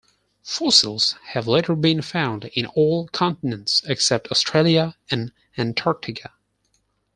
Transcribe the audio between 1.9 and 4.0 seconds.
found in all continents